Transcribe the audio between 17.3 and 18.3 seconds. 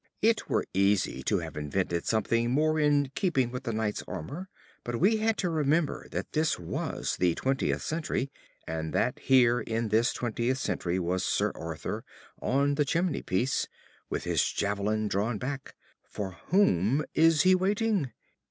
he waiting?